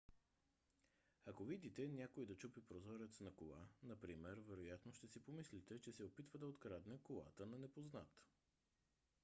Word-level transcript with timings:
ако 1.25 1.43
видите 1.45 1.87
някой 1.87 2.25
да 2.25 2.37
чупи 2.37 2.61
прозорец 2.61 3.19
на 3.19 3.31
кола 3.31 3.67
например 3.83 4.37
вероятно 4.47 4.91
ще 4.91 5.07
си 5.07 5.19
помислите 5.19 5.79
че 5.81 5.91
се 5.91 6.03
опитва 6.03 6.39
да 6.39 6.47
открадне 6.47 6.97
колата 6.97 7.45
на 7.45 7.57
непознат 7.59 8.21